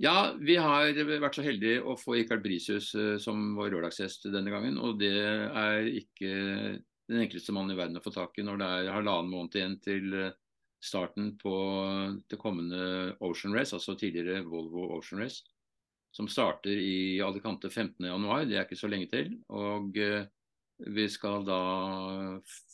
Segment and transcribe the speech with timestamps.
[0.00, 4.48] Ja, vi har vært så heldige å få Rikard Brisius eh, som vår lørdagsgjest denne
[4.52, 4.78] gangen.
[4.80, 6.30] Og det er ikke
[7.10, 9.76] den enkleste mannen i verden å få tak i når det er halvannen måned igjen
[9.84, 10.32] til eh,
[10.80, 11.52] starten på
[12.32, 15.44] det kommende Ocean Race, altså tidligere Volvo Ocean Race.
[16.16, 19.36] Som starter i Alicante 15.1, det er ikke så lenge til.
[19.52, 20.24] Og eh,
[20.96, 21.62] vi skal da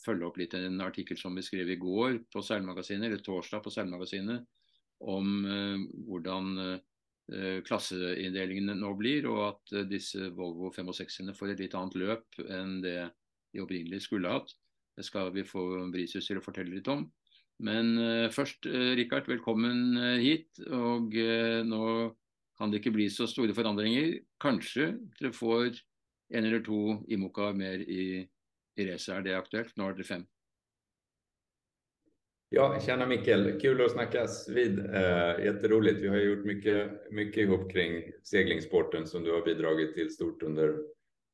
[0.05, 3.73] følge opp litt en artikkel som vi skrev i går på Seilmagasinet, eller torsdag på
[3.81, 4.47] Seilmagasinet,
[5.03, 6.79] om hur hvordan
[7.27, 12.37] Eh, klasseinndelingene nå blir, og at eh, disse Volvo 65-ene får et litt annet løp
[12.47, 13.01] enn det
[13.51, 14.53] de opprinnelig skulle hatt.
[14.95, 17.03] Det skal vi få Brisius til å fortelle litt om.
[17.67, 20.61] Men eh, først, Richard, velkommen hit.
[20.71, 21.19] Og
[21.67, 21.83] nå
[22.57, 24.21] kan det ikke bli så store forandringer.
[24.39, 25.83] Kanskje dere får
[26.31, 29.17] en eller to Imoca mer i, i racet.
[29.17, 29.75] Er det aktuelt?
[29.75, 30.27] Nå er dere fem.
[32.49, 33.59] Ja, tjena Mikkel.
[33.59, 34.79] Kul att snackas vid.
[34.79, 35.99] Eh, jätteroligt.
[35.99, 40.75] Vi har gjort mycket, mycket ihop kring seglingssporten som du har bidragit till stort under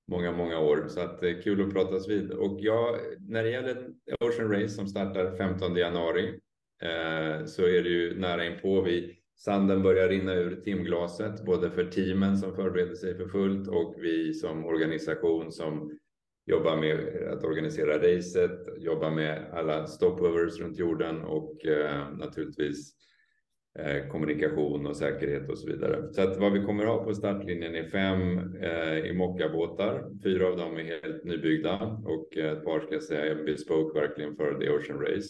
[0.08, 0.86] många, många år.
[0.88, 2.31] Så att, eh, kul att pratas vid.
[2.31, 3.88] Och ja, när det gäller
[4.20, 6.39] Ocean Race som startar 15 januari
[6.81, 8.81] eh, så är det ju nära inpå.
[8.81, 13.95] Vi, sanden börjar rinna ur timglaset, både för teamen som förbereder sig för fullt och
[13.98, 16.00] vi som organisation som
[16.45, 22.94] Jobba med att organisera racet, jobba med alla stopovers runt jorden och eh, naturligtvis
[23.80, 26.14] eh, kommunikation och säkerhet och så vidare.
[26.14, 30.21] Så att vad vi kommer ha på startlinjen är fem eh, Imokka-båtar.
[30.23, 34.36] Fyra av dem är helt nybyggda och ett par ska jag säga är bespoke verkligen
[34.36, 35.30] för The Ocean Race.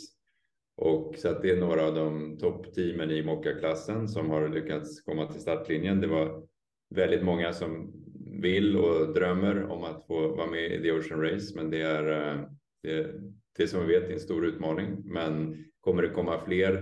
[0.77, 5.31] Och så att det är några av de toppteamen i Mokka-klassen som har lyckats komma
[5.31, 6.01] till startlinjen.
[6.01, 6.47] Det var
[6.95, 8.02] väldigt många som
[8.41, 12.31] vill och drömmer om att få vara med i The Ocean Race, men det är
[12.31, 12.41] eh,
[12.83, 13.11] det,
[13.57, 15.01] det som vi vet är en stor utmaning.
[15.05, 16.73] Men kommer det komma fler?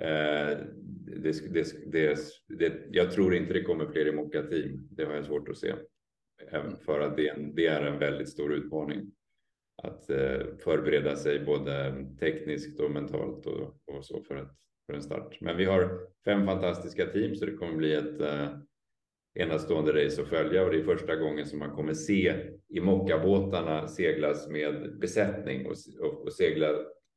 [0.00, 0.58] Eh,
[1.16, 5.14] det, det, det, det, jag tror inte det kommer fler i Mocca team, Det har
[5.14, 5.74] jag svårt att se.
[6.50, 9.12] Även för att det är en, det är en väldigt stor utmaning
[9.82, 14.52] att eh, förbereda sig både tekniskt och mentalt och, och, så för, ett,
[14.86, 15.40] för en start.
[15.40, 18.20] Men vi har fem fantastiska team så det kommer bli ett
[19.34, 22.34] enastående race att följa och det är första gången som man kommer se
[22.68, 26.68] i mockabåtarna seglas med besättning och, och, och segla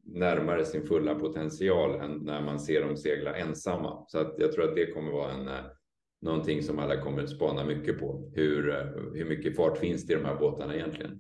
[0.05, 4.05] närmare sin fulla potential än när man ser dem segla ensamma.
[4.07, 5.65] Så att jag tror att det kommer vara en eh,
[6.21, 8.31] någonting som alla kommer spana mycket på.
[8.35, 11.19] Hur, eh, hur mycket fart finns det i de här båtarna egentligen?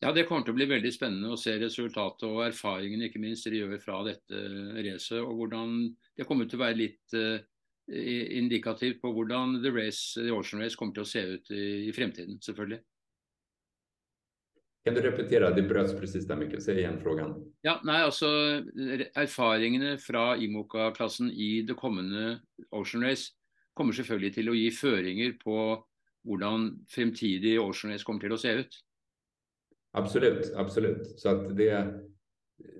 [0.00, 3.56] Ja, Det kommer att bli väldigt spännande att se resultatet och erfaringene inte minst de
[3.56, 7.40] gör från detta eh, resa och hur Det kommer att vara lite
[7.88, 11.92] indikativt på hvordan The Race, The Ocean Race kommer til å se ut i, i
[11.96, 12.82] fremtiden, selvfølgelig.
[14.88, 15.50] Kan du repetera?
[15.50, 16.62] Det bröts precis där mycket.
[16.62, 17.52] Säg igen frågan.
[17.60, 18.28] Ja, nei, altså
[19.14, 22.38] Erfaringene fra Imoca-klassen i det kommende
[22.70, 23.34] Ocean Race
[23.76, 25.58] kommer selvfølgelig til å gi føringer på
[26.24, 28.78] hvordan fremtidig Ocean Race kommer til å se ut.
[29.92, 31.20] Absolut, absolut.
[31.20, 32.00] Så att det,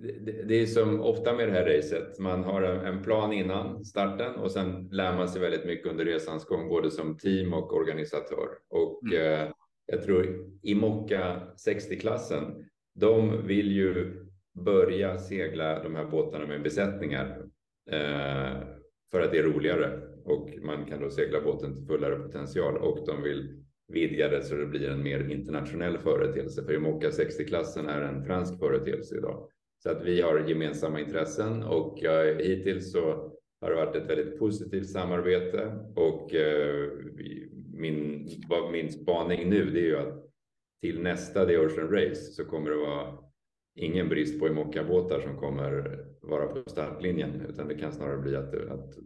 [0.01, 2.19] det, det är som ofta med det här racet.
[2.19, 6.45] Man har en plan innan starten och sen lär man sig väldigt mycket under resans
[6.45, 8.49] gång, både som team och organisatör.
[8.69, 9.43] Och mm.
[9.43, 9.53] eh,
[9.87, 14.25] jag tror i Mocka 60-klassen, de vill ju
[14.65, 17.43] börja segla de här båtarna med besättningar
[17.91, 18.63] eh,
[19.11, 23.07] för att det är roligare och man kan då segla båten till fullare potential och
[23.07, 26.65] de vill vidga det så det blir en mer internationell företeelse.
[26.65, 29.49] För Imoca 60-klassen är en fransk företeelse idag.
[29.83, 34.39] Så att vi har gemensamma intressen och eh, hittills så har det varit ett väldigt
[34.39, 36.89] positivt samarbete och eh,
[37.73, 38.29] min,
[38.73, 40.25] min spaning nu det är ju att
[40.83, 43.19] till nästa The Ocean Race så kommer det vara
[43.75, 48.55] ingen brist på Imoca-båtar som kommer vara på startlinjen utan det kan snarare bli att,
[48.55, 48.99] att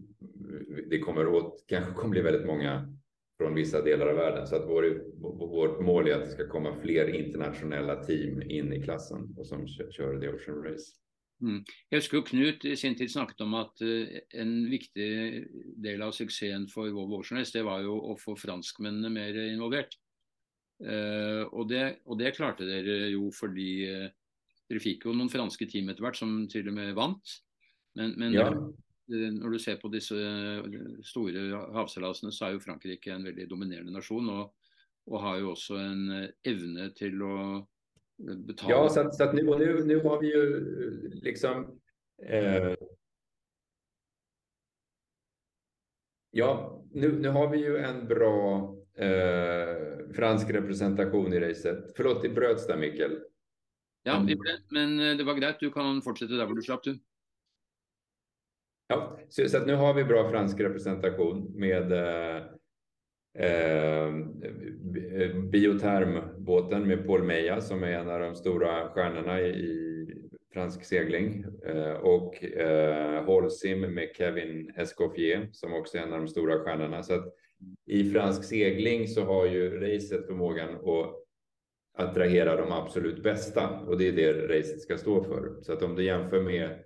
[0.91, 2.97] det kommer åt, kanske kommer bli väldigt många
[3.43, 4.47] från vissa delar av världen.
[4.47, 5.03] Så att vår,
[5.47, 9.69] vårt mål är att det ska komma fler internationella team in i klassen och som
[9.69, 10.93] kör The Ocean Race.
[11.43, 11.65] Mm.
[11.91, 14.07] Jeg husker Knut i sin tid snakket om at uh,
[14.39, 15.09] en viktig
[15.83, 19.97] del av suksessen for Volvo Ocean Race det var jo å få franskmennene mer involvert.
[20.79, 24.07] Uh, og, det, og, det, klarte dere jo fordi uh,
[24.71, 27.35] dere fikk jo noen franske team etter hvert som til og med vant.
[27.99, 28.47] Men, men ja.
[29.11, 33.49] Eh, når du ser på disse eh, store havseilasene, så er jo Frankrike en veldig
[33.51, 34.29] dominerende nasjon.
[34.31, 34.73] Og,
[35.11, 37.37] og har jo også en eh, evne til å
[38.23, 40.45] betale Ja, så, så att nu, och nu, nu har vi ju
[41.23, 41.81] liksom
[42.23, 42.75] eh,
[46.31, 51.93] Ja, nu, nu har vi ju en bra eh, fransk representation i racet.
[51.97, 53.19] Förlåt, det bröts där Mikkel.
[54.03, 54.27] Ja,
[54.71, 55.61] men det var greit.
[55.61, 56.97] Du kan fortsette der hvor du slapp, du.
[58.93, 62.43] Ja, så, så nu har vi bra fransk representation med eh,
[63.39, 70.07] eh, eh, Biotermbåten med Paul Meja som är en av de stora stjärnorna i, i
[70.55, 76.29] fransk segling eh, och eh, Holcim med Kevin Escoffier som också är en av de
[76.29, 77.03] stora stjärnorna.
[77.03, 77.35] Så att
[77.87, 81.15] i fransk segling så har ju racet förmågan att
[81.99, 85.63] attrahera de absolut bästa och det är det racet ska stå för.
[85.63, 86.79] Så att om du jämför med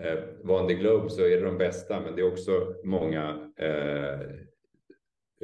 [0.00, 4.20] eh, Vanlig Globe så är det de bästa, men det är också många eh,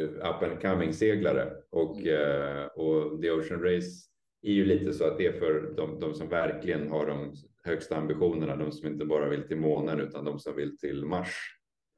[0.04, 4.06] up and coming seglare och, eh, och The Ocean Race
[4.42, 7.96] är ju lite så att det är för de, de som verkligen har de högsta
[7.96, 11.36] ambitionerna, de som inte bara vill till månen utan de som vill till Mars.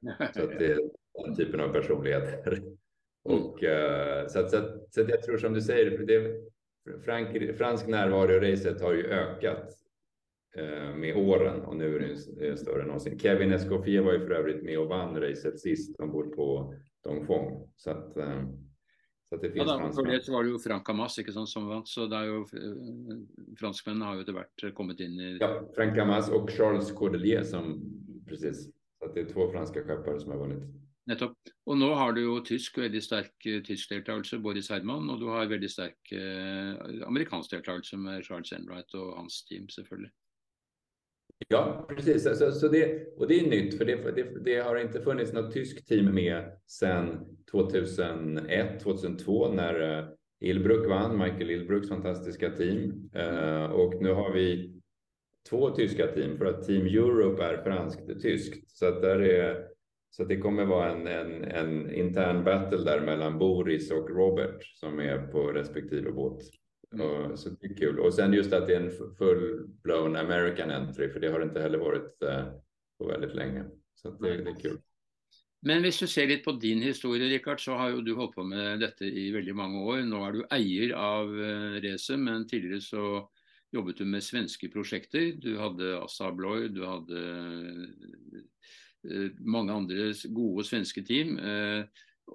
[0.35, 0.79] Så att det är
[1.25, 2.53] den typen av personligheter.
[2.53, 2.77] Mm.
[3.23, 6.41] Och, uh, så, att, så, att, så att jag tror som du säger, det,
[7.05, 9.78] Frank, fransk närvaro i racet har ju ökat
[10.95, 13.19] med åren och nu är det större än någonsin.
[13.19, 16.73] Kevin Escoffier var ju för övrigt med och vann racet sist ombord på
[17.03, 17.71] Dongfong.
[17.75, 18.43] Så att, uh,
[19.29, 21.49] så att det finns ja, da, for det var det jo Frank Hamas ikke sant,
[21.49, 22.41] som vant, så det er jo
[23.59, 27.79] franskmennene har jo etter hvert kommet inn i Ja, Frank Hamas och Charles Cordelier som
[28.27, 28.65] precis.
[28.99, 30.63] Så att det är två franska skeppare som har vunnit.
[31.09, 31.37] Nettopp.
[31.65, 35.29] Og nå har du jo tysk, veldig sterk uh, tysk deltakelse, Boris Herman, og du
[35.31, 40.11] har veldig sterk uh, amerikansk deltakelse med Charles Enright och hans team, selvfølgelig.
[41.47, 42.23] Ja, precis.
[42.23, 45.53] Så, så det, och det är nytt, för det, det, det, har inte funnits något
[45.53, 50.05] tyskt team med sedan 2001, 2002 när eh,
[50.41, 53.09] Ilbruck vann, Michael Ilbrucks fantastiska team.
[53.13, 54.75] Eh, och nu har vi
[55.49, 58.69] två tyska team för att Team Europe är franskt-tyskt.
[58.69, 59.69] Så att där är
[60.11, 64.99] så det kommer vara en, en, en, intern battle där mellan Boris och Robert som
[64.99, 66.41] är på respektive båt.
[66.93, 67.05] Mm.
[67.05, 67.99] Och, så det är kul.
[67.99, 71.61] Och sen just att det är en full-blown American entry, för det har det inte
[71.61, 72.53] heller varit uh,
[72.97, 73.65] på väldigt länge.
[73.95, 74.77] Så det, det, är kul.
[75.61, 78.43] Men om du ser lite på din historia, Richard, så har ju du hållit på
[78.43, 79.97] med detta i väldigt många år.
[79.97, 83.29] Nu är du ägare av uh, Rese, men tidigare så
[83.71, 85.11] jobbade du med svenska projekt.
[85.41, 87.19] Du hade Assa Abloy, du hade
[89.07, 91.37] Eh, mange andre gode svenske team.
[91.39, 91.85] Eh, eh,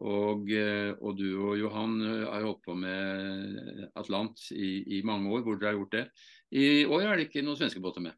[0.01, 5.73] og, du og Johan har holdt på med Atlant i, i, många år, borde ha
[5.73, 6.11] gjort det.
[6.51, 8.13] I år är det inte någon svensk båt med.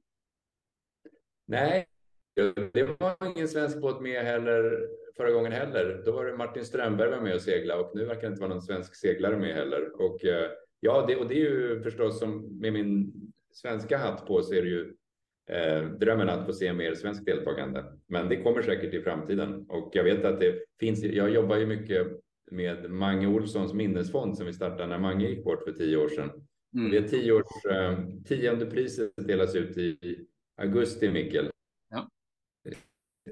[1.47, 1.87] Nej,
[2.73, 6.03] det var ingen svensk båt med heller förra gången heller.
[6.05, 8.53] Då var det Martin Strömberg var med och segla och nu verkar det inte vara
[8.53, 10.01] någon svensk seglare med heller.
[10.03, 10.51] Och eh,
[10.81, 13.13] ja, det, och det är ju förstås som med min
[13.53, 14.95] svenska hatt på så är det ju
[15.51, 17.85] eh, drömmen att få se mer svenskt deltagande.
[18.07, 21.05] Men det kommer säkert i framtiden och jag vet att det finns.
[21.05, 22.07] Jag jobbar ju mycket
[22.51, 26.31] med Mange Olssons minnesfond som vi startade när Mange gick bort för tio år sedan.
[26.75, 26.91] Mm.
[26.91, 30.19] Det är tio års eh, tionde priset delas ut i
[30.57, 31.51] augusti, Mikkel.
[31.91, 32.09] Ja.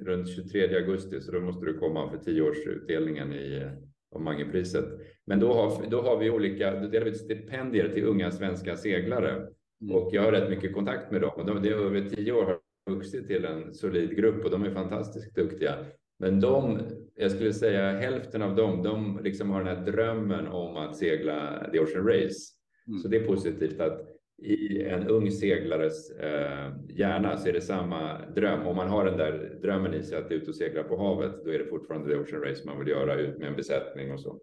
[0.01, 3.71] Runt 23 augusti, så då måste du komma för tio års utdelningen i
[4.15, 4.85] av Mangepriset.
[5.27, 9.49] Men då har, då har vi olika, då delar vi stipendier till unga svenska seglare
[9.85, 9.97] Mm.
[9.97, 12.59] Och jag har rätt mycket kontakt med dem och de, det över tio år har
[12.91, 15.87] vuxit till en solid grupp och de är fantastiskt duktiga.
[16.19, 16.81] Men de,
[17.17, 21.69] jag skulle säga hälften av dem, de liksom har den här drömmen om att segla
[21.73, 22.39] The Ocean Race.
[22.87, 22.99] Mm.
[22.99, 24.01] Så det är positivt att
[24.43, 28.67] i en ung seglares eh, hjärna så är det samma dröm.
[28.67, 31.51] Om man har den där drömmen i sig att ut och segla på havet, då
[31.51, 34.41] är det fortfarande The Ocean Race man vill göra ut med en besättning och så.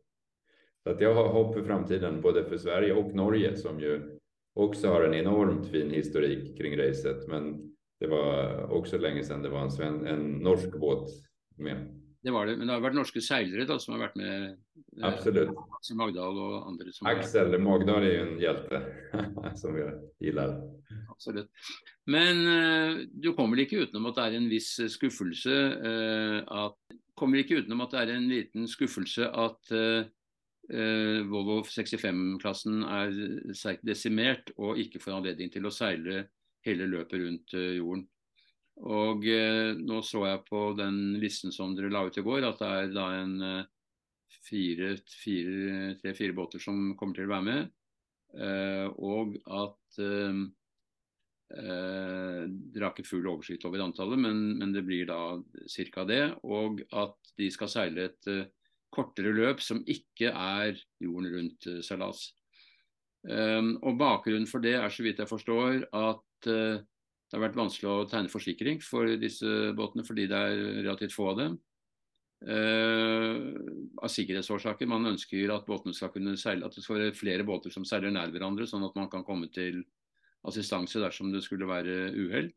[0.84, 4.18] Så att jag har hopp för framtiden, både för Sverige och Norge som ju
[4.54, 7.28] också har en enormt fin historik kring racet.
[7.28, 11.10] Men det var också länge sedan det var en, sven, en norsk båt
[11.58, 12.01] med.
[12.22, 14.50] Det var det, men det har varit norska seglare då som har varit med.
[14.50, 15.50] Eh, Absolut.
[15.50, 16.92] Axel Magdal och andra.
[16.92, 17.60] Som Axel.
[17.60, 18.82] Magdal är ju en hjälte
[19.56, 20.62] som jag gillar.
[21.10, 21.50] Absolut.
[22.06, 26.78] Men uh, du kommer inte utenom att det är en viss skuffelse uh, att
[27.14, 29.72] kommer inte utenom att det är en liten skuffelse att
[30.72, 33.16] Eh, Volvo 65-klassen er
[33.58, 36.28] sterkt desimert og ikke får anledning til å seile
[36.64, 38.06] hele løpet rundt eh, jorden.
[38.82, 42.62] Og eh, nå så jeg på den listen som dere la ut i går, at
[42.62, 43.68] det er da en eh,
[44.48, 47.78] fire, fire, tre-fire båter som kommer til å være med.
[49.04, 49.98] og at
[51.52, 55.36] dere har ikke full oversikt over antallet, men, men det blir da
[55.92, 56.06] ca.
[56.08, 56.24] det.
[56.48, 58.46] Og at de skal seile et eh,
[58.92, 62.30] kortere løp som ikke er jorden rundt uh, eh, seilas.
[63.22, 66.48] Um, og Bakgrunnen for det er så vidt jeg forstår at
[67.32, 71.32] det har vært vanskelig å tegne forsikring for disse båtene fordi det er relativt få
[71.32, 71.60] av dem.
[72.42, 73.54] Uh,
[74.02, 74.90] av sikkerhetsårsaker.
[74.90, 78.12] Man ønsker at båtene skal kunne seile, at det skal være flere båter som seiler
[78.12, 79.84] nær hverandre, sånn at man kan komme til
[80.50, 82.50] assistanse dersom det skulle være uhell.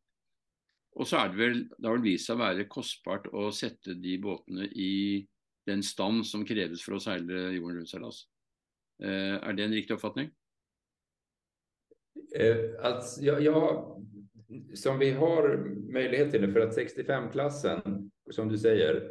[0.95, 4.19] och så är det väl, det har väl visat sig vara kostbart att sätta de
[4.19, 5.27] båtarna i
[5.67, 8.27] den stand som krävs för att seile jorden rundt seilas.
[9.03, 10.31] Uh, eh, är det en riktig uppfattning?
[12.41, 13.99] Uh, eh, alltså, ja, ja,
[14.75, 19.11] som vi har möjlighet till nu, för att 65-klassen, som du säger,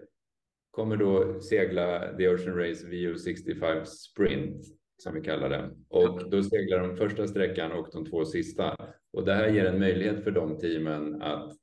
[0.72, 4.66] kommer då segla The Ocean Race VU65 Sprint,
[4.98, 5.70] som vi kallar det.
[5.90, 8.76] Och då seglar de första sträckan och de två sista.
[9.14, 11.54] Och det här ger en möjlighet för de teamen att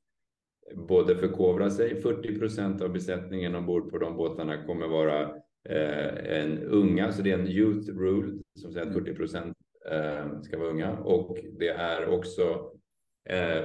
[0.75, 2.01] både förkovra sig.
[2.01, 5.21] 40 procent av besättningen ombord på de båtarna kommer vara
[5.69, 9.57] eh, en unga, så det är en youth rule som säger att 40 procent
[9.91, 12.71] eh, ska vara unga och det är också
[13.29, 13.63] eh,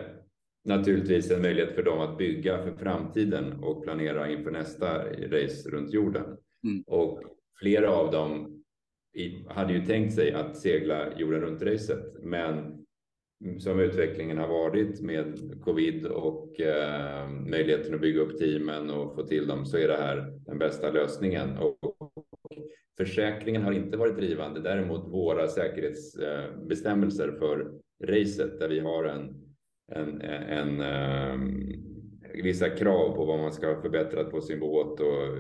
[0.64, 5.92] naturligtvis en möjlighet för dem att bygga för framtiden och planera inför nästa race runt
[5.92, 6.24] jorden.
[6.64, 6.84] Mm.
[6.86, 7.22] Och
[7.60, 8.62] flera av dem
[9.48, 12.86] hade ju tänkt sig att segla jorden runt racet, men
[13.58, 19.22] som utvecklingen har varit med covid och eh, möjligheten att bygga upp teamen och få
[19.22, 21.58] till dem så är det här den bästa lösningen.
[21.58, 21.78] Och
[22.98, 27.72] försäkringen har inte varit drivande, däremot våra säkerhetsbestämmelser för
[28.04, 29.45] racet där vi har en,
[29.88, 31.72] en, en, um,
[32.42, 35.36] vissa krav på vad man ska ha förbättrat på sin båt och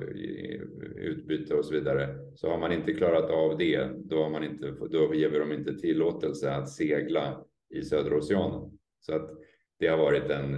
[0.96, 2.18] utbyte och så vidare.
[2.34, 5.52] Så har man inte klarat av det, då, har man inte, då ger vi dem
[5.52, 8.78] inte tillåtelse att segla i södra oceanen.
[9.00, 9.30] Så att
[9.78, 10.54] det har varit en,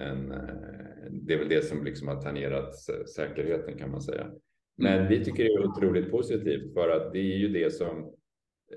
[0.00, 0.28] en,
[1.10, 2.74] det är väl det som liksom har tangerat
[3.16, 4.30] säkerheten kan man säga.
[4.76, 8.14] Men vi tycker det är otroligt positivt för att det är ju det som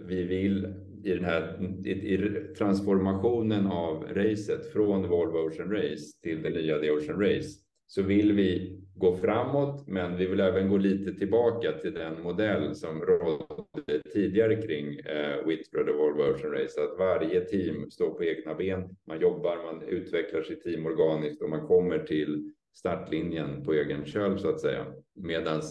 [0.02, 0.68] vi vill
[1.04, 6.92] i den här i transformationen av racet från Volvo Ocean Race till det nya The
[6.92, 11.94] Ocean Race så vill vi gå framåt, men vi vill även gå lite tillbaka till
[11.94, 17.92] den modell som rådde tidigare kring eh, Whitbread och Volvo Ocean Race, att varje team
[17.92, 22.52] står på egna ben, man jobbar, man utvecklar sitt team organiskt och man kommer till
[22.74, 24.86] startlinjen på egen köl så att säga.
[25.16, 25.62] Medan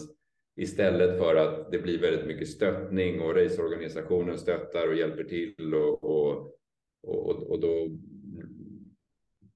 [0.55, 6.03] istället för att det blir väldigt mycket stöttning och raceorganisationen stöttar och hjälper till och,
[6.03, 6.57] och,
[7.03, 7.89] och, och då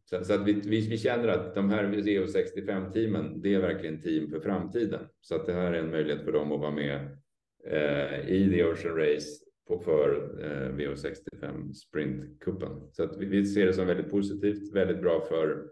[0.09, 4.29] så, så att vi, vi, vi, känner att de här VO65-teamen, det är verkligen team
[4.29, 5.01] för framtiden.
[5.21, 7.17] Så att det här är en möjlighet för dem att vara med
[7.65, 12.91] eh, i The Ocean Race på, för eh, VO65 sprintcupen.
[12.91, 15.69] Så att vi, vi, ser det som väldigt positivt, väldigt bra för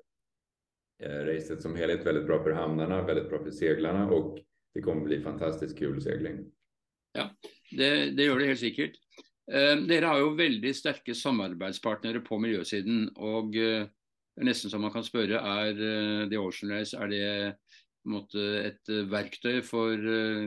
[1.04, 4.40] eh, racet som helhet, väldigt bra för hamnarna, väldigt bra för seglarna och
[4.78, 6.44] det kommer bli fantastiskt kul segling.
[7.18, 7.30] Ja,
[7.72, 9.00] det, det gör det helt säkert.
[9.52, 13.88] Eh, dere har ju väldigt starka samarbetspartnere på miljösidan och eh,
[14.36, 17.22] det är nästan som man kan spørre er eh, The Ocean Race er det
[18.06, 20.46] på en eh, måte, et verktøy for eh,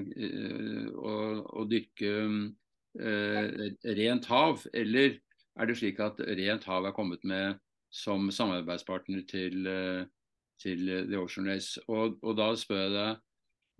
[0.94, 1.14] å,
[1.58, 3.48] å, eh,
[3.98, 5.18] rent hav, eller
[5.58, 7.58] er det slik at Rent hav er kommet med
[7.90, 9.66] som samarbeidspartner til,
[10.62, 11.82] til The Ocean Race?
[11.88, 13.18] Og, og, da spør jeg deg,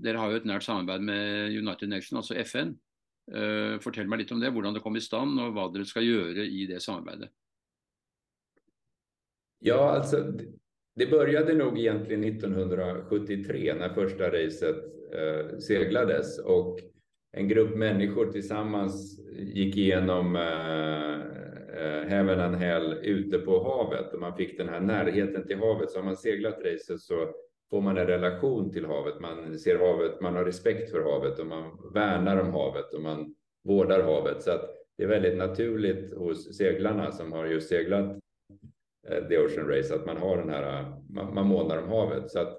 [0.01, 2.75] dere har jo et nært samarbeid med United Nations, altså FN.
[3.31, 6.07] Eh, fortell meg litt om det, hvordan det kom i stand, og hva dere skal
[6.07, 7.31] gjøre i det samarbeidet.
[9.61, 10.25] Ja, alltså
[10.97, 14.77] det började nog egentligen 1973 när första racet
[15.13, 16.79] eh, seglades och
[17.33, 21.15] en grupp människor tillsammans gick igenom eh,
[21.83, 25.91] eh, Heaven and Hell ute på havet och man fick den här närheten till havet.
[25.91, 27.35] Så har man seglat racet så
[27.71, 29.21] får man en relation till havet.
[29.21, 33.35] Man ser havet, man har respekt för havet och man värnar om havet och man
[33.65, 34.43] vårdar havet.
[34.43, 38.19] Så att det är väldigt naturligt hos seglarna som har just seglat
[39.09, 42.31] eh, The Ocean Race, att man har den här, man, man månar om havet.
[42.31, 42.59] Så att,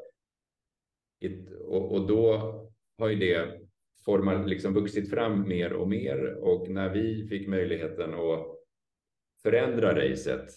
[1.59, 2.37] och, och då
[2.97, 3.61] har ju det
[4.05, 6.33] format, liksom vuxit fram mer och mer.
[6.33, 8.45] Och när vi fick möjligheten att
[9.43, 10.49] förändra racet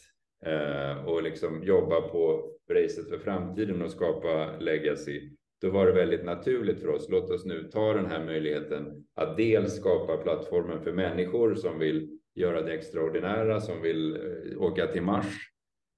[0.45, 5.31] eh, och liksom jobba på racet för framtiden och skapa legacy,
[5.61, 7.09] då var det väldigt naturligt för oss.
[7.11, 12.19] Låt oss nu ta den här möjligheten att dels skapa plattformen för människor som vill
[12.35, 15.51] göra det extraordinära, som vill eh, åka till Mars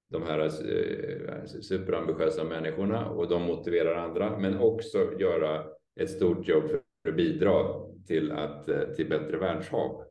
[0.09, 5.63] de här eh, superambitiösa människorna och de motiverar andra, men också göra
[5.99, 7.63] ett stort jobb för att bidra
[8.07, 10.03] till, att, eh, till bättre världshav.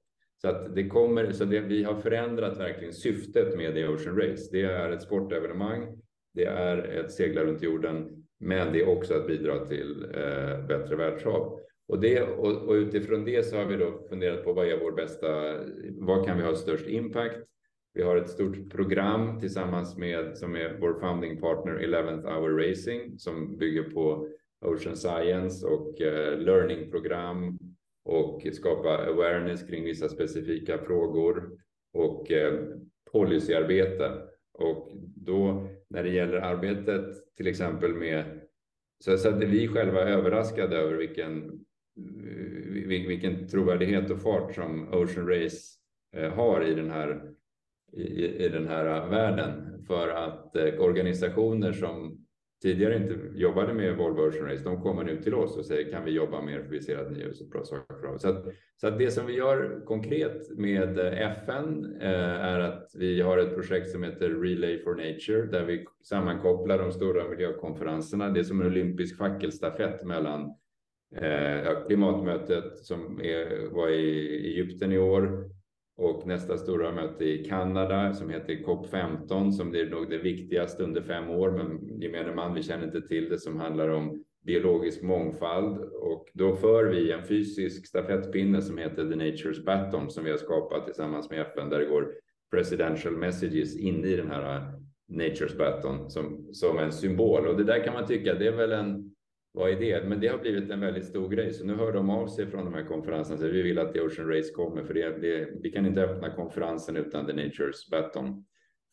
[0.43, 4.49] Så att det kommer, så det, vi har förändrat verkligen syftet med The Ocean Race.
[4.53, 6.03] Det är ett sportevenemang,
[6.37, 10.97] det är ett segla runt jorden, men det är också att bidra till eh, bättre
[10.97, 11.61] världshav.
[11.88, 14.93] Och, det, och, och, utifrån det så har vi då funderat på vad är vår
[14.93, 15.28] bästa,
[15.95, 17.38] vad kan vi ha störst impact?
[17.95, 23.19] Vi har ett stort program tillsammans med som är vår founding partner 11th Hour Racing
[23.19, 24.28] som bygger på
[24.64, 27.59] Ocean Science och eh, learning-program
[28.05, 31.50] och skapa awareness kring vissa specifika frågor
[31.93, 32.55] och eh,
[33.12, 34.12] policyarbete.
[34.52, 38.40] Och då när det gäller arbetet till exempel med
[39.05, 41.64] så, så att vi själva är överraskade över vilken,
[42.87, 45.59] vilken trovärdighet och fart som Ocean Race
[46.16, 47.33] eh, har i den här,
[47.93, 49.85] i, i den här världen.
[49.87, 52.25] För att eh, organisationer som
[52.63, 56.05] tidigare inte jobbade med Volvo Ocean Race, de kommer nu till oss och säger kan
[56.05, 58.45] vi jobba mer för vi ser att ni gör så bra saker Så, att,
[58.77, 63.39] så att det som vi gör konkret med eh, FN eh, är att vi har
[63.39, 68.29] ett projekt som heter Relay for Nature där vi sammankopplar de stora miljökonferenserna.
[68.29, 70.55] Det är som en olympisk fackelstafett mellan
[71.17, 75.56] eh, klimatmötet som är, var i Egypten i år
[75.97, 81.03] och nästa stora möte i Kanada som heter COP15 som blir nog det viktigaste under
[81.03, 85.79] fem år, men gemene man, vi känner inte till det, som handlar om biologisk mångfald.
[85.79, 90.38] Och då för vi en fysisk stafettpinne som heter The Nature's Baton som vi har
[90.38, 92.12] skapat tillsammans med FN där det går
[92.50, 94.62] presidential messages in i den här äh,
[95.09, 97.47] Nature's Baton som, som en symbol.
[97.47, 99.15] Och det där kan man tycka det är väl en
[99.57, 100.09] vad är det?
[100.09, 101.53] Men det har blivit en väldigt stor grej.
[101.53, 103.39] Så nu hör de av sig från de här konferenserna.
[103.39, 106.31] Så vi vill att The Ocean Race kommer för det, det, vi kan inte öppna
[106.31, 108.45] konferensen utan The Nature's Baton.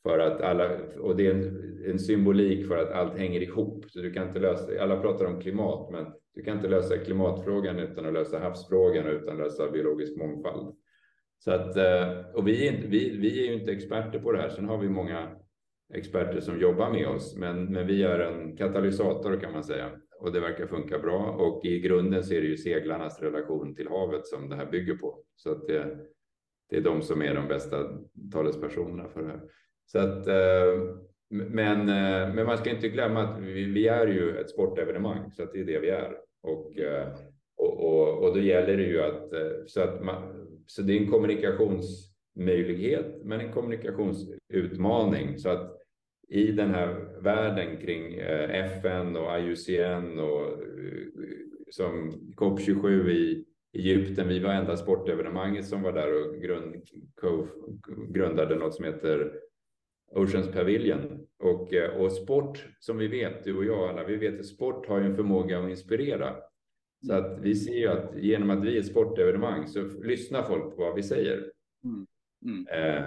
[0.04, 3.86] För att alla, och det är en, en, symbolik för att allt hänger ihop.
[3.88, 6.06] Så du kan inte lösa, alla pratar om klimat, men
[6.36, 10.76] du kan inte lösa klimatfrågan utan att lösa havsfrågan utan att lösa biologisk mångfald.
[11.40, 14.42] Så att, eh, och vi är, inte, vi, vi är ju inte experter på det
[14.42, 14.50] här.
[14.50, 15.30] Sen har vi många
[15.94, 19.92] experter som jobbar med oss, men, men vi är en katalysator kan man säga
[20.24, 21.32] och det verkar funka bra.
[21.32, 24.96] Och i grunden så är det ju seglarnas relation till havet som det här bygger
[24.96, 25.20] på.
[25.36, 25.98] Så att det,
[26.70, 27.78] det är de som är de bästa
[28.32, 29.42] talespersonerna för det här.
[29.86, 30.96] Så att, eh,
[31.30, 35.44] men, eh, men man ska inte glömma att vi, vi är ju ett sportevenemang, så
[35.44, 36.18] att det är det vi är.
[36.44, 36.72] Och,
[37.58, 39.30] och, och, och då gäller det ju att,
[39.68, 45.38] så att man, så det är en kommunikationsmöjlighet, men en kommunikationsutmaning.
[45.38, 45.73] Så att
[46.34, 51.08] i den här världen kring eh, FN och IUCN och eh,
[51.70, 54.28] som COP27 i Egypten.
[54.28, 56.76] Vi var enda sportevenemanget som var där och grund,
[58.10, 59.34] grundade något som heter
[60.12, 61.28] Oceans Pavilion.
[61.40, 64.88] Och, eh, och sport, som vi vet, du och jag alla, vi vet att sport
[64.88, 66.36] har en förmåga att inspirera.
[67.08, 70.76] Så att vi ser ju att genom att vi är ett sportevenemang så lyssnar folk
[70.76, 71.52] på vad vi säger.
[71.84, 72.08] Mm.
[72.46, 72.68] Mm.
[72.68, 73.06] Eh,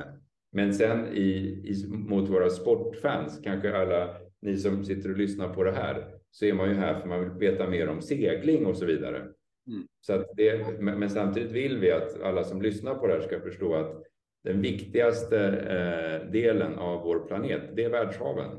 [0.56, 1.28] men sen i,
[1.64, 6.44] i, mot våra sportfans, kanske alla ni som sitter och lyssnar på det här, så
[6.44, 9.18] är man ju här för man vill veta mer om segling och så vidare.
[9.18, 9.86] Mm.
[10.00, 13.74] Så det, men samtidigt vill vi att alla som lyssnar på det här ska förstå
[13.74, 14.02] att
[14.44, 18.50] den viktigaste eh, delen av vår planet, det är världshaven.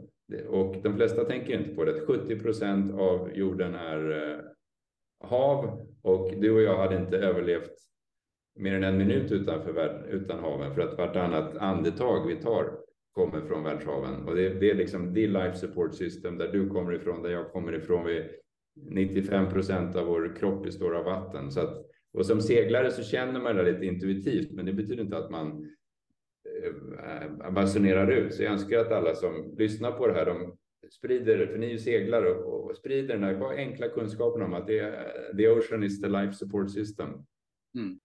[0.47, 2.01] Och de flesta tänker inte på det.
[2.07, 4.39] 70 procent av jorden är eh,
[5.27, 7.77] hav och du och jag hade inte överlevt
[8.57, 12.77] mer än en minut utanför utan haven för att vartannat andetag vi tar
[13.11, 14.27] kommer från världshaven.
[14.27, 17.51] Och det, det är liksom the life support system där du kommer ifrån, där jag
[17.51, 18.05] kommer ifrån.
[18.05, 18.23] Vi,
[18.75, 21.51] 95 procent av vår kropp består av vatten.
[21.51, 25.17] Så att, och som seglare så känner man det lite intuitivt, men det betyder inte
[25.17, 25.69] att man
[26.63, 28.33] eh, basunerar ut.
[28.33, 30.57] Så jag önskar att alla som lyssnar på det här, de
[30.91, 34.67] sprider, för ni är ju seglare, och, och sprider den här enkla kunskapen om att
[34.67, 34.93] det,
[35.37, 37.09] the ocean is the life support system.
[37.75, 37.99] Mm.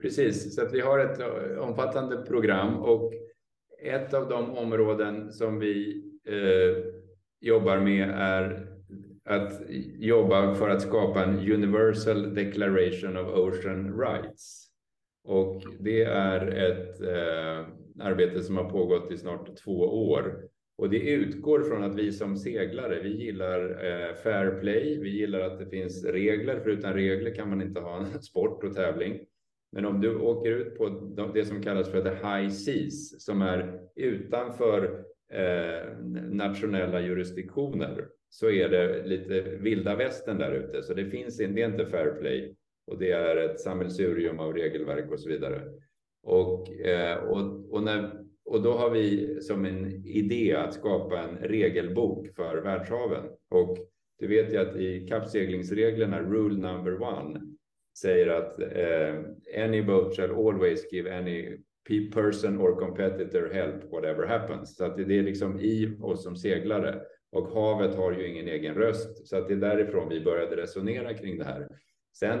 [0.00, 3.12] Precis, så att vi har ett eh, omfattande program och
[3.82, 6.84] ett av de områden som vi eh,
[7.40, 8.66] jobbar med är
[9.24, 9.62] att
[9.98, 14.66] jobba för att skapa en Universal Declaration of Ocean Rights.
[15.24, 17.66] Och det är ett eh,
[18.06, 20.42] arbete som har pågått i snart två år.
[20.78, 25.40] Och det utgår från att vi som seglare, vi gillar eh, fair play, vi gillar
[25.40, 29.20] att det finns regler, för utan regler kan man inte ha en sport och tävling.
[29.72, 30.88] Men om du åker ut på
[31.34, 35.98] det som kallas för the high seas, som är utanför eh,
[36.30, 40.82] nationella jurisdiktioner, så är det lite vilda västern där ute.
[40.82, 42.56] Så det finns det är inte fair play
[42.86, 45.62] och det är ett sammelsurium av regelverk och så vidare.
[46.22, 48.10] Och, eh, och, och, när,
[48.44, 53.24] och då har vi som en idé att skapa en regelbok för världshaven.
[53.50, 53.78] Och
[54.18, 57.40] du vet ju att i kappseglingsreglerna, rule number one,
[57.98, 61.58] säger att eh, any boat shall always give any
[62.12, 64.76] person or competitor help whatever happens.
[64.76, 67.00] Så att det är liksom i oss som seglare
[67.32, 69.28] och havet har ju ingen egen röst.
[69.28, 71.68] Så att det är därifrån vi började resonera kring det här.
[72.18, 72.38] Sen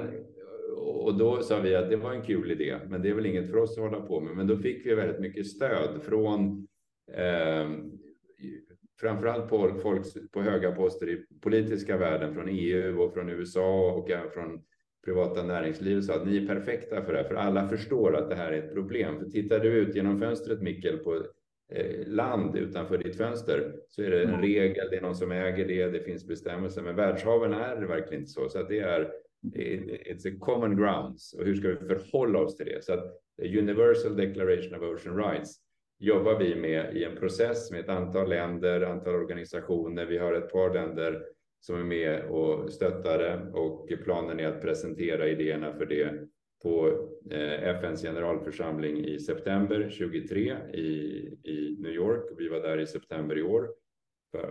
[0.76, 3.50] och då sa vi att det var en kul idé, men det är väl inget
[3.50, 4.36] för oss att hålla på med.
[4.36, 6.66] Men då fick vi väldigt mycket stöd från
[7.12, 7.70] eh,
[9.00, 14.10] framförallt på folk på höga poster i politiska världen, från EU och från USA och
[14.10, 14.62] även från
[15.04, 18.36] privata näringslivet sa att ni är perfekta för det här, för alla förstår att det
[18.36, 19.18] här är ett problem.
[19.18, 21.14] För tittar du ut genom fönstret, Mikkel, på
[21.72, 24.40] eh, land utanför ditt fönster så är det en mm.
[24.40, 26.82] regel, det är någon som äger det, det finns bestämmelser.
[26.82, 28.48] Men världshaven är det verkligen inte så.
[28.48, 31.34] Så att det är it's a common grounds.
[31.34, 32.84] Och hur ska vi förhålla oss till det?
[32.84, 33.04] Så att
[33.42, 35.56] Universal Declaration of Ocean Rights
[35.98, 40.06] jobbar vi med i en process med ett antal länder, antal organisationer.
[40.06, 41.22] Vi har ett par länder
[41.60, 46.28] som är med och stöttar det och planen är att presentera idéerna för det
[46.62, 46.88] på
[47.30, 50.88] eh, FNs generalförsamling i september 23 i,
[51.44, 52.24] i New York.
[52.38, 53.68] Vi var där i september i år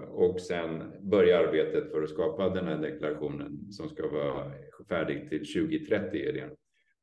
[0.07, 4.51] och sen börja arbetet för att skapa den här deklarationen som ska vara
[4.89, 6.49] färdig till 2030 är det.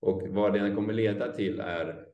[0.00, 2.06] Och vad den kommer leda till är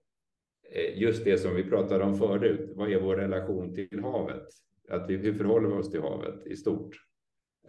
[0.72, 2.72] eh, just det som vi pratade om förut.
[2.74, 4.48] Vad är vår relation till havet?
[4.88, 6.96] Att vi, hur förhåller vi oss till havet i stort?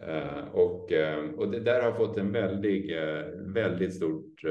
[0.00, 4.44] Eh, och, eh, och det där har fått en väldigt, eh, väldigt stort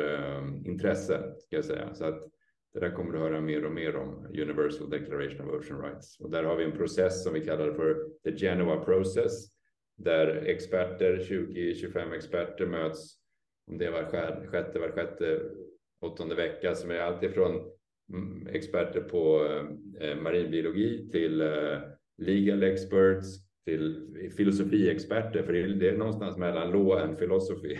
[0.66, 1.94] intresse, ska jag säga.
[1.94, 2.30] Så att
[2.74, 6.20] det där kommer du höra mer och mer om, Universal Declaration of Ocean Rights.
[6.20, 9.48] Och där har vi en process som vi kallar för the Genoa Process,
[9.98, 13.16] där experter, 20-25 experter möts,
[13.72, 15.42] om det är var sjätte, var sjätte,
[16.02, 17.72] åttonde vecka, som är alltifrån
[18.14, 19.48] mm, experter på
[20.22, 21.44] marinbiologi till
[22.18, 27.78] legal experts, till filosofiexperter, för det är någonstans mellan law and philosophy.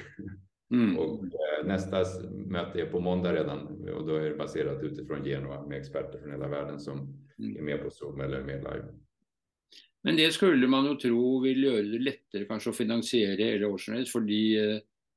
[0.72, 0.98] Mm.
[1.00, 2.04] Och eh, nästa
[2.46, 6.32] möte är på måndag redan och då är det baserat utifrån Genua med experter från
[6.32, 7.58] hela världen som mm.
[7.58, 8.86] är med på Zoom eller med live.
[10.04, 14.06] Men det skulle man ju tro vill göra det lättare kanske att finansiera hela Ocean
[14.06, 14.26] för eh,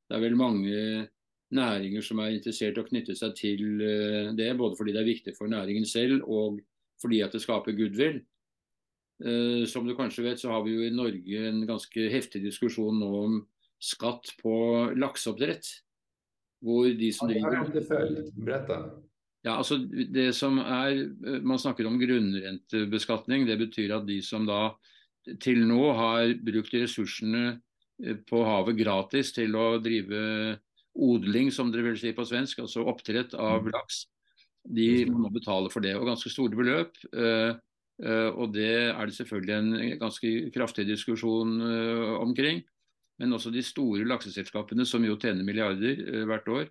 [0.08, 1.06] det är väl många
[1.50, 5.38] näringar som är intresserade att knyta sig till eh, det, både för det är viktigt
[5.38, 6.60] för näringen själv och
[7.02, 8.20] för att det skapar goodwill.
[9.68, 13.38] Som du kanske vet så har vi ju i Norge en ganska häftig diskussion om
[13.80, 14.56] skatt på
[14.96, 15.64] lakseoppdrett.
[16.60, 18.92] Hvor de som ja, det.
[19.42, 23.46] Ja, alltså det som är, Man snakker om grunnrentebeskatning.
[23.46, 24.74] Det betyr at de som da
[25.42, 27.44] til nå har brukt ressursene
[28.02, 30.58] eh, på havet gratis til å drive
[30.96, 33.72] odling, som dere vil si på svensk, altså oppdrett av mm.
[33.74, 34.04] laks,
[34.66, 35.96] de må betale for det.
[35.98, 36.98] Og ganske store beløp.
[37.12, 37.54] Eh, eh,
[37.96, 41.54] og det er det selvfølgelig en ganske kraftig diskusjon
[42.20, 42.60] omkring.
[43.20, 46.66] Men også de store lakseselskapene, som jo tjener milliarder eh, hvert år,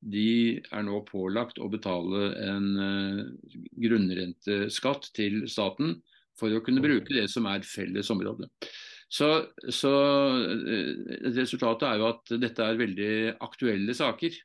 [0.00, 2.68] de er nå pålagt å betale en
[3.84, 5.98] grunnrenteskatt til staten
[6.40, 8.48] for å kunne bruke det som er felles område.
[9.12, 9.28] Så,
[9.68, 9.92] så
[11.36, 13.12] Resultatet er jo at dette er veldig
[13.44, 14.40] aktuelle saker.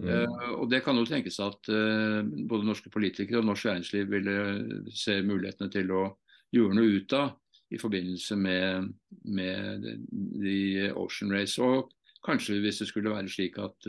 [0.00, 0.08] Mm.
[0.08, 1.68] Uh, og Det kan jo tenkes at
[2.48, 4.36] både norske politikere og norsk næringsliv ville
[4.96, 6.04] se mulighetene til å
[6.56, 7.34] gjøre noe ut av
[7.70, 8.88] i forbindelse med,
[9.30, 9.84] med
[10.40, 11.60] The Ocean Race.
[11.62, 11.92] Og
[12.26, 13.86] kanskje hvis det skulle være slik at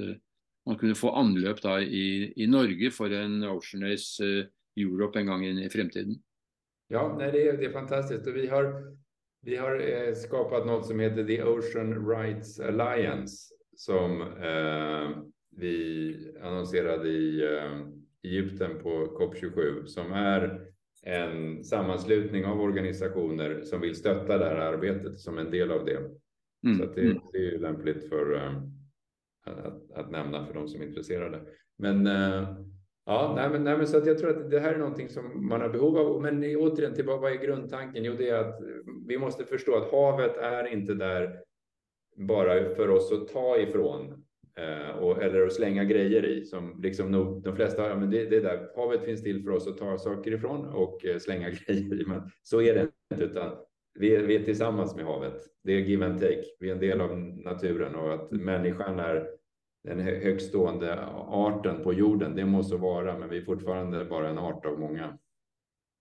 [0.67, 4.21] man kunne få anløp da i, i, Norge for en Ocean Race
[4.77, 6.21] Europe en gang i fremtiden.
[6.87, 8.27] Ja, nej, det, är, det är fantastiskt.
[8.27, 8.95] Och vi har,
[9.41, 15.09] vi har eh, skapat något som heter The Ocean Rights Alliance som eh,
[15.57, 17.87] vi annonserade i eh,
[18.23, 20.67] Egypten på COP27 som är
[21.03, 25.97] en sammanslutning av organisationer som vill stötta det här arbetet som en del av det.
[26.63, 26.77] Mm.
[26.77, 27.19] Så det, mm.
[27.31, 28.63] det, är ju lämpligt för uh,
[29.45, 31.41] att, att, nämna för de som är intresserade.
[31.77, 32.47] Men uh,
[33.05, 35.47] ja, nej, men, nej, men så att jag tror att det här är någonting som
[35.47, 36.21] man har behov av.
[36.21, 38.03] Men återigen, till vad är grundtanken?
[38.03, 38.61] Jo, det är att
[39.07, 41.39] vi måste förstå att havet är inte där
[42.15, 46.81] bara för oss att ta ifrån Eh, Eh, och, eller att slänga grejer i som
[46.81, 49.77] liksom nog, de flesta ja, men det, det där havet finns till för oss att
[49.77, 52.05] ta saker ifrån och eh, slänga grejer i.
[52.05, 53.51] Men så är det inte, utan
[53.99, 55.41] vi är, vi är tillsammans med havet.
[55.63, 56.43] Det är give and take.
[56.59, 59.27] Vi är en del av naturen och att människan är
[59.83, 62.35] den högstående arten på jorden.
[62.35, 65.17] Det måste vara, men vi är fortfarande bara en art av många.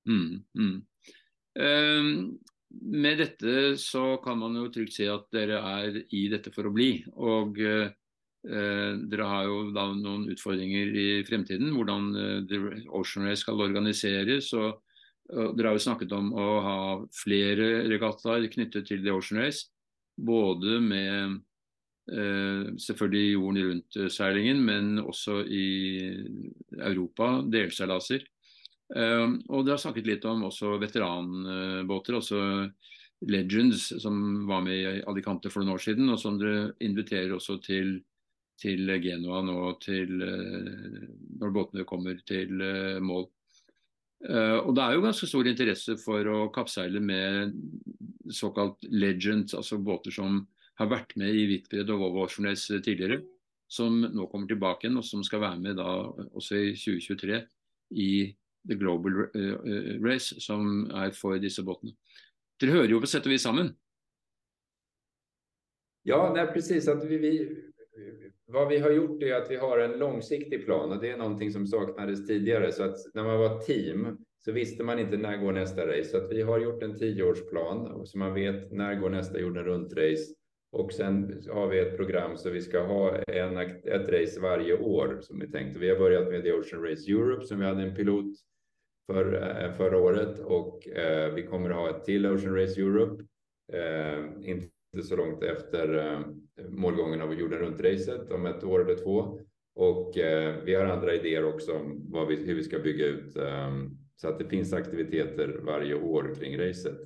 [0.09, 0.83] Mm, mm.
[1.59, 2.39] Um,
[2.83, 6.73] med detta så kan man ju tryggt säga att det är i detta för att
[6.73, 7.05] bli.
[7.13, 7.91] Och eh, uh,
[8.41, 13.61] Eh, dere har jo da noen utfordringer i fremtiden, hvordan eh, The Ocean Race skal
[13.61, 14.49] organiseres.
[14.57, 14.81] og,
[15.29, 16.79] og Dere har jo snakket om å ha
[17.13, 19.69] flere regattaer knyttet til The Ocean Race.
[20.17, 21.37] Både med
[22.09, 25.69] eh, selvfølgelig jorden rundt-seilingen, eh, men også i
[26.81, 28.25] Europa, delseilaser.
[28.97, 32.41] Eh, og dere har snakket litt om også veteranbåter, altså
[33.29, 37.61] Legends, som var med i Alicante for noen år siden, og som dere inviterer også
[37.61, 37.99] til
[38.61, 41.05] til Genua nå til, eh,
[41.41, 43.29] når båtene kommer til eh, mål.
[44.29, 47.55] Eh, og Det er jo ganske stor interesse for å kappseile med
[48.31, 50.43] såkalt legends, altså båter som
[50.81, 53.23] har vært med i Hvitbred og Volvo Oceanrace eh, tidligere,
[53.71, 55.89] som nå kommer tilbake igjen, og som skal være med da
[56.37, 57.41] også i 2023
[58.01, 58.11] i
[58.69, 61.97] The Global eh, Race, som er for disse båtene.
[62.61, 63.73] Dere hører jo på sett og vis sammen.
[66.05, 66.89] Ja, nej, precis.
[66.89, 67.70] Att vi, vi,
[68.47, 71.51] vad vi har gjort är att vi har en långsiktig plan och det är någonting
[71.51, 72.73] som saknades tidigare.
[72.73, 76.05] Så att när man var team så visste man inte när går nästa race.
[76.05, 79.93] Så att vi har gjort en tioårsplan så man vet när går nästa jorden runt
[79.93, 80.35] race.
[80.73, 85.19] Och sen har vi ett program så vi ska ha en, ett race varje år
[85.21, 85.81] som vi tänkte.
[85.81, 88.37] Vi har börjat med The Ocean Race Europe som vi hade en pilot
[89.07, 93.25] för eh, förra året och eh, vi kommer att ha ett till Ocean Race Europe.
[93.73, 96.21] Eh, inte inte så långt efter eh,
[96.69, 99.41] målgången av jorden runt-racet om ett år eller två.
[99.75, 103.37] Och eh, vi har andra idéer också om vad vi, hur vi ska bygga ut
[103.37, 103.71] eh,
[104.17, 106.99] så att det finns aktiviteter varje år kring racet.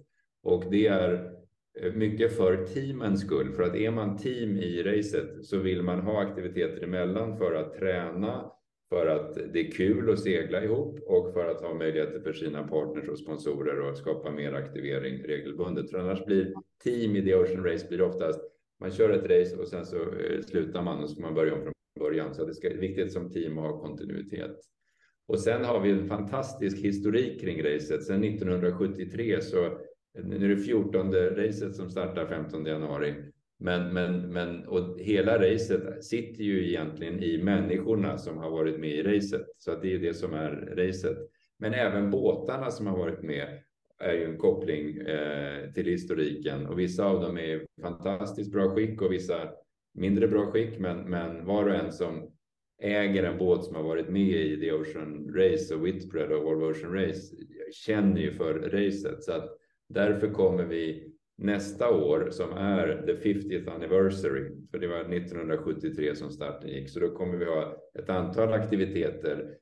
[0.42, 1.32] Och det är
[1.80, 6.00] eh, mycket för teamens skull, för att är man team i racet så vill man
[6.00, 8.50] ha aktiviteter emellan för att träna,
[8.88, 12.68] för att det är kul att segla ihop och för att ha möjligheter för sina
[12.68, 15.90] partners och sponsorer och skapa mer aktivering regelbundet.
[15.90, 18.40] För annars blir team i The Ocean Race blir oftast
[18.80, 21.54] man kör ett race och sen så eh, slutar man och så får man börja
[21.54, 22.34] om från början.
[22.34, 24.56] Så det är viktigt som team att ha kontinuitet.
[25.26, 28.04] Och sen har vi en fantastisk historik kring racet.
[28.04, 29.78] Sen 1973 så
[30.24, 33.14] nu är det 14 racet som startar 15 januari.
[33.58, 38.90] Men, men, men och hela racet sitter ju egentligen i människorna som har varit med
[38.90, 39.46] i racet.
[39.58, 41.18] Så att det är det som är racet.
[41.58, 43.48] Men även båtarna som har varit med
[43.98, 49.02] är ju en koppling eh, till historiken och vissa av dem är fantastiskt bra skick
[49.02, 49.50] och vissa
[49.94, 50.78] mindre bra skick.
[50.78, 52.30] Men, men var och en som
[52.82, 56.70] äger en båt som har varit med i The Ocean Race och Whitbread och Volvo
[56.70, 57.36] Ocean Race
[57.72, 59.22] känner ju för racet.
[59.22, 61.12] Så att därför kommer vi
[61.44, 67.00] nästa år som är the 50th anniversary, för det var 1973 som starten gick, så
[67.00, 69.56] då kommer vi ha ett antal aktiviteter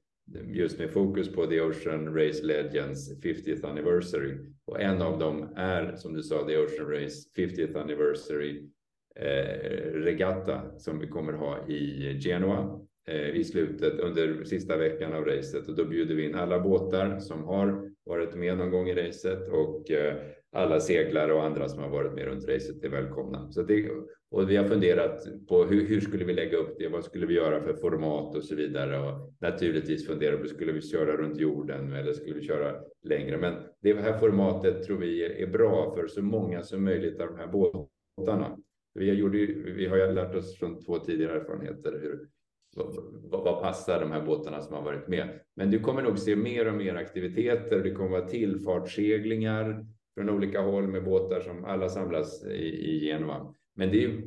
[0.47, 4.39] just med fokus på The Ocean Race Legends 50th anniversary.
[4.67, 8.69] Och en av dem är, som du sa, The Ocean Race 50th anniversary
[9.17, 15.25] eh, regatta som vi kommer ha i Genoa eh, i slutet under sista veckan av
[15.25, 18.95] racet och då bjuder vi in alla båtar som har varit med någon gång i
[18.95, 20.17] racet och eh,
[20.53, 23.53] alla seglare och andra som har varit med runt racet är välkomna.
[23.53, 23.91] Så det,
[24.31, 26.89] och vi har funderat på hur, hur skulle vi lägga upp det?
[26.89, 28.99] Vad skulle vi göra för format och så vidare?
[28.99, 33.39] Och naturligtvis fundera på skulle vi köra runt jorden eller skulle vi köra längre?
[33.39, 37.37] Men det här formatet tror vi är bra för så många som möjligt av de
[37.37, 38.59] här båtarna.
[38.95, 39.35] Vi har, gjort,
[39.77, 42.29] vi har lärt oss från två tidigare erfarenheter hur,
[42.77, 45.41] vad, vad, passar de här båtarna som har varit med?
[45.57, 47.83] Men du kommer nog se mer och mer aktiviteter.
[47.83, 53.55] Det kommer vara tillfartsseglingar från olika håll med båtar som alla samlas i, i Genua.
[53.75, 54.23] Men, det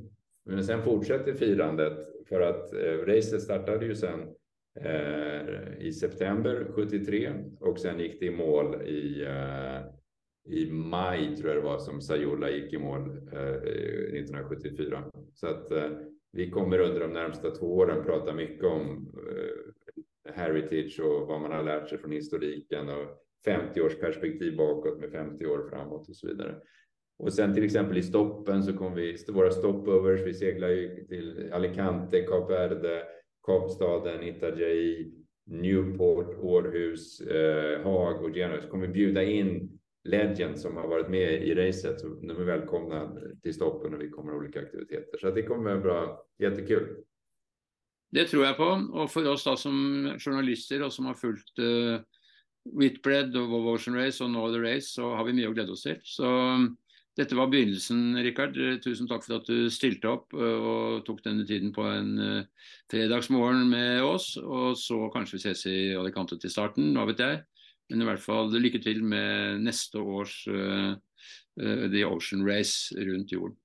[0.45, 1.97] men sen fortsätter firandet
[2.29, 4.19] för att eh, racet startade ju sen
[4.81, 9.81] eh, i september 73 och sen gick det i mål i, eh,
[10.47, 13.01] i maj tror jag det var som Sayola gick i mål
[13.33, 15.03] eh, 1974.
[15.33, 15.89] Så att eh,
[16.31, 21.51] vi kommer under de närmsta två åren prata mycket om eh, heritage och vad man
[21.51, 26.15] har lärt sig från historiken och 50 års perspektiv bakåt med 50 år framåt och
[26.15, 26.55] så vidare.
[27.17, 31.49] Och sen till exempel i stoppen så kommer vi, våra stopovers, vi seglar ju till
[31.53, 33.03] Alicante, Kap Verde,
[33.47, 35.11] Kapstaden, Itajaí,
[35.45, 38.61] Newport, Århus, eh, Haag och Genoa.
[38.61, 41.99] Så kommer vi bjuda in Legend som har varit med i racet.
[41.99, 45.17] Så de är välkomna till stoppen och vi kommer ha olika aktiviteter.
[45.17, 46.97] Så det kommer vara bra, jättekul.
[48.11, 48.87] Det tror jag på.
[48.93, 52.01] Och för oss då som journalister och som har följt eh
[52.65, 55.83] Whitbread og Volvo Ocean Race og Northern Race så har vi mycket att glädja oss
[55.83, 55.99] til.
[56.03, 56.77] Så um,
[57.17, 58.57] dette var begynnelsen, Rikard.
[58.57, 62.43] Eh, tusen takk for at du stilte opp og tok denne tiden på en
[62.91, 64.33] fredagsmorgen med oss.
[64.37, 67.43] Og så kanskje vi ses i Alicante til starten, hva vet jeg.
[67.89, 70.95] Men i hvert fall lykke til med neste års uh,
[71.61, 73.57] uh, The Ocean Race rundt jorden.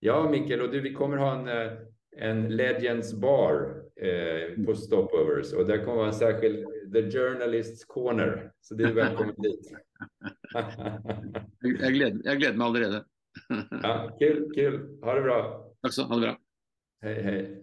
[0.00, 1.76] Ja, Mikkel, och du, vi kommer ha en,
[2.16, 8.52] en Legends bar eh, på Stopovers och det kommer vara en särskild The Journalists Corner.
[8.60, 9.72] Så det är välkommen dit.
[11.80, 13.04] jag, gled, jag gleder mig allerede.
[13.82, 14.98] ja, kul, kul.
[15.02, 15.70] Ha det bra.
[15.82, 16.38] Tack så, ha det bra.
[17.02, 17.60] Hej, hej.